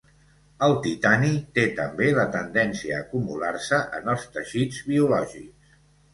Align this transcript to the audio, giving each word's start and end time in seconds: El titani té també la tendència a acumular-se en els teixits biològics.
El 0.67 0.71
titani 0.85 1.29
té 1.57 1.65
també 1.79 2.07
la 2.15 2.25
tendència 2.37 2.97
a 2.97 3.03
acumular-se 3.07 3.81
en 4.01 4.11
els 4.17 4.27
teixits 4.39 4.83
biològics. 4.91 5.71